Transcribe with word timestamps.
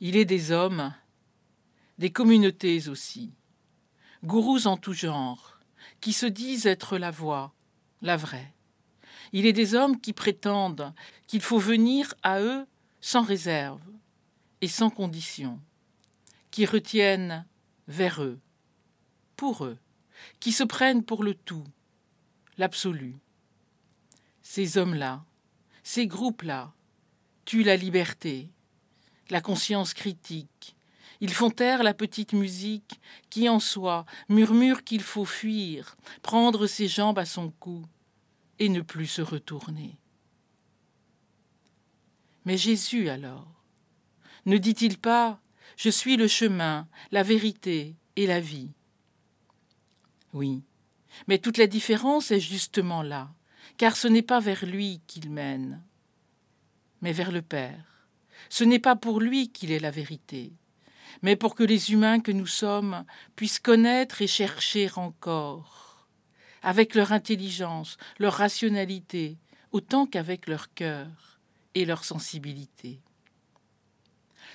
Il 0.00 0.16
est 0.16 0.24
des 0.24 0.52
hommes, 0.52 0.94
des 1.98 2.10
communautés 2.10 2.88
aussi, 2.88 3.32
gourous 4.22 4.68
en 4.68 4.76
tout 4.76 4.92
genre, 4.92 5.58
qui 6.00 6.12
se 6.12 6.26
disent 6.26 6.66
être 6.66 6.98
la 6.98 7.10
voie, 7.10 7.52
la 8.02 8.16
vraie. 8.16 8.54
Il 9.32 9.44
est 9.44 9.52
des 9.52 9.74
hommes 9.74 10.00
qui 10.00 10.12
prétendent 10.12 10.94
qu'il 11.26 11.40
faut 11.40 11.58
venir 11.58 12.14
à 12.22 12.40
eux 12.40 12.64
sans 13.00 13.22
réserve 13.22 13.82
et 14.60 14.68
sans 14.68 14.90
condition, 14.90 15.60
qui 16.52 16.64
retiennent 16.64 17.44
vers 17.88 18.22
eux, 18.22 18.38
pour 19.36 19.64
eux, 19.64 19.78
qui 20.38 20.52
se 20.52 20.64
prennent 20.64 21.04
pour 21.04 21.24
le 21.24 21.34
tout, 21.34 21.66
l'absolu. 22.56 23.16
Ces 24.42 24.78
hommes-là, 24.78 25.24
ces 25.82 26.06
groupes-là, 26.06 26.72
tuent 27.44 27.64
la 27.64 27.76
liberté, 27.76 28.50
la 29.30 29.40
conscience 29.40 29.94
critique. 29.94 30.76
Ils 31.20 31.32
font 31.32 31.50
taire 31.50 31.82
la 31.82 31.94
petite 31.94 32.32
musique 32.32 33.00
qui 33.28 33.48
en 33.48 33.58
soi 33.58 34.06
murmure 34.28 34.84
qu'il 34.84 35.02
faut 35.02 35.24
fuir, 35.24 35.96
prendre 36.22 36.66
ses 36.66 36.86
jambes 36.86 37.18
à 37.18 37.24
son 37.24 37.50
cou 37.50 37.84
et 38.58 38.68
ne 38.68 38.80
plus 38.80 39.06
se 39.06 39.22
retourner. 39.22 39.98
Mais 42.44 42.56
Jésus 42.56 43.08
alors, 43.08 43.64
ne 44.46 44.58
dit-il 44.58 44.98
pas 44.98 45.40
Je 45.76 45.90
suis 45.90 46.16
le 46.16 46.28
chemin, 46.28 46.88
la 47.10 47.22
vérité 47.22 47.96
et 48.16 48.26
la 48.26 48.40
vie 48.40 48.70
Oui, 50.32 50.62
mais 51.26 51.38
toute 51.38 51.58
la 51.58 51.66
différence 51.66 52.30
est 52.30 52.40
justement 52.40 53.02
là, 53.02 53.34
car 53.76 53.96
ce 53.96 54.08
n'est 54.08 54.22
pas 54.22 54.40
vers 54.40 54.64
lui 54.64 55.00
qu'il 55.06 55.30
mène, 55.30 55.82
mais 57.02 57.12
vers 57.12 57.32
le 57.32 57.42
Père. 57.42 57.97
Ce 58.48 58.64
n'est 58.64 58.78
pas 58.78 58.96
pour 58.96 59.20
lui 59.20 59.50
qu'il 59.50 59.72
est 59.72 59.78
la 59.78 59.90
vérité, 59.90 60.52
mais 61.22 61.36
pour 61.36 61.54
que 61.54 61.64
les 61.64 61.92
humains 61.92 62.20
que 62.20 62.32
nous 62.32 62.46
sommes 62.46 63.04
puissent 63.36 63.60
connaître 63.60 64.22
et 64.22 64.26
chercher 64.26 64.88
encore, 64.96 66.08
avec 66.62 66.94
leur 66.94 67.12
intelligence, 67.12 67.96
leur 68.18 68.34
rationalité, 68.34 69.38
autant 69.72 70.06
qu'avec 70.06 70.46
leur 70.46 70.72
cœur 70.74 71.40
et 71.74 71.84
leur 71.84 72.04
sensibilité. 72.04 73.00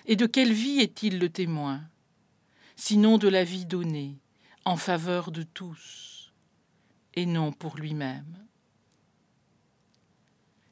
Et 0.05 0.15
de 0.15 0.25
quelle 0.25 0.53
vie 0.53 0.79
est-il 0.79 1.19
le 1.19 1.29
témoin, 1.29 1.81
sinon 2.75 3.17
de 3.17 3.27
la 3.27 3.43
vie 3.43 3.65
donnée 3.65 4.17
en 4.65 4.75
faveur 4.75 5.31
de 5.31 5.43
tous, 5.43 6.33
et 7.13 7.25
non 7.25 7.51
pour 7.51 7.77
lui-même? 7.77 8.47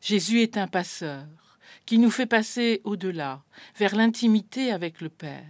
Jésus 0.02 0.42
est 0.42 0.58
un 0.58 0.68
passeur 0.68 1.51
qui 1.86 1.98
nous 1.98 2.12
fait 2.12 2.26
passer 2.26 2.82
au-delà, 2.84 3.44
vers 3.76 3.96
l'intimité 3.96 4.72
avec 4.72 5.02
le 5.02 5.10
Père. 5.10 5.44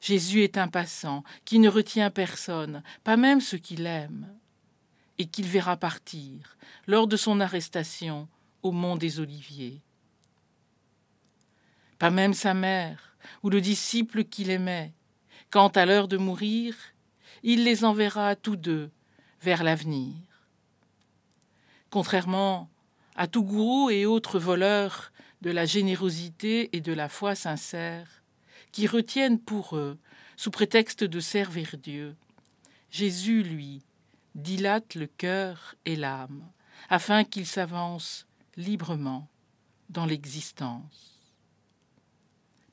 Jésus 0.00 0.42
est 0.42 0.58
un 0.58 0.68
passant 0.68 1.24
qui 1.44 1.58
ne 1.58 1.68
retient 1.68 2.10
personne, 2.10 2.82
pas 3.04 3.16
même 3.16 3.40
ceux 3.40 3.58
qu'il 3.58 3.86
aime, 3.86 4.28
et 5.18 5.26
qu'il 5.26 5.46
verra 5.46 5.76
partir 5.76 6.56
lors 6.86 7.06
de 7.06 7.16
son 7.16 7.40
arrestation 7.40 8.28
au 8.62 8.72
mont 8.72 8.96
des 8.96 9.20
Oliviers. 9.20 9.82
Pas 11.98 12.10
même 12.10 12.34
sa 12.34 12.54
mère 12.54 13.16
ou 13.42 13.50
le 13.50 13.60
disciple 13.60 14.24
qu'il 14.24 14.50
aimait, 14.50 14.92
quand 15.50 15.76
à 15.76 15.84
l'heure 15.84 16.08
de 16.08 16.16
mourir, 16.16 16.76
il 17.42 17.64
les 17.64 17.84
enverra 17.84 18.36
tous 18.36 18.56
deux 18.56 18.90
vers 19.42 19.64
l'avenir. 19.64 20.14
Contrairement 21.90 22.68
à 23.18 23.26
tout 23.26 23.42
gourou 23.42 23.90
et 23.90 24.06
autres 24.06 24.38
voleurs 24.38 25.12
de 25.42 25.50
la 25.50 25.66
générosité 25.66 26.74
et 26.74 26.80
de 26.80 26.92
la 26.92 27.08
foi 27.08 27.34
sincère, 27.34 28.22
qui 28.70 28.86
retiennent 28.86 29.40
pour 29.40 29.76
eux, 29.76 29.98
sous 30.36 30.52
prétexte 30.52 31.02
de 31.02 31.18
servir 31.18 31.74
Dieu, 31.82 32.14
Jésus, 32.92 33.42
lui, 33.42 33.82
dilate 34.36 34.94
le 34.94 35.08
cœur 35.08 35.74
et 35.84 35.96
l'âme, 35.96 36.48
afin 36.88 37.24
qu'ils 37.24 37.46
s'avancent 37.46 38.24
librement 38.56 39.28
dans 39.88 40.06
l'existence. 40.06 41.34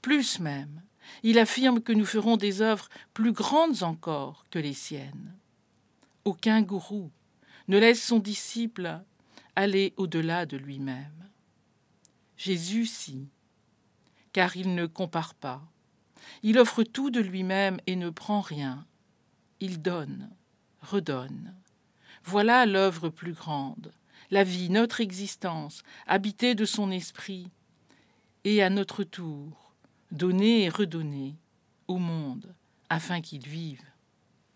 Plus 0.04 0.40
même, 0.40 0.84
il 1.24 1.40
affirme 1.40 1.82
que 1.82 1.92
nous 1.92 2.06
ferons 2.06 2.38
des 2.38 2.62
œuvres 2.62 2.90
plus 3.16 3.32
grandes 3.32 3.82
encore 3.82 4.46
que 4.52 4.60
les 4.60 4.76
siennes. 4.76 5.36
Aucun 6.24 6.62
gourou 6.62 7.10
ne 7.68 7.80
laisse 7.80 8.04
son 8.04 8.20
disciple 8.20 9.02
aller 9.56 9.94
au-delà 9.98 10.46
de 10.46 10.58
lui-même. 10.58 11.30
Jésus 12.38 12.86
si, 12.86 13.30
car 14.34 14.58
il 14.58 14.76
ne 14.76 14.86
compare 14.86 15.34
pas. 15.34 15.62
Il 16.44 16.60
offre 16.60 16.84
tout 16.84 17.10
de 17.10 17.20
lui-même 17.20 17.80
et 17.88 17.96
ne 17.96 18.10
prend 18.10 18.42
rien. 18.42 18.86
Il 19.60 19.82
donne, 19.82 20.30
redonne. 20.82 21.56
Voilà 22.24 22.66
l'œuvre 22.66 23.10
plus 23.10 23.34
grande, 23.34 23.92
la 24.32 24.44
vie, 24.44 24.70
notre 24.70 25.00
existence, 25.00 25.84
habitée 26.08 26.56
de 26.56 26.66
son 26.66 26.92
esprit, 26.92 27.50
et 28.44 28.62
à 28.62 28.70
notre 28.70 29.04
tour, 29.04 29.74
donner 30.12 30.64
et 30.64 30.70
redonner 30.70 31.36
au 31.88 31.98
monde 31.98 32.54
afin 32.90 33.22
qu'il 33.22 33.48
vive. 33.48 33.82